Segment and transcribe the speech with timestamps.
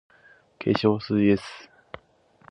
[0.57, 1.43] 化粧水 ｓ